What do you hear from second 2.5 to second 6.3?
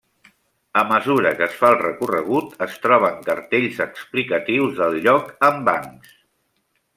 es troben cartells explicatius del lloc amb bancs.